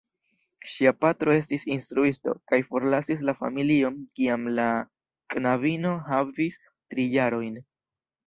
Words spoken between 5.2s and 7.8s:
knabino havis tri jarojn.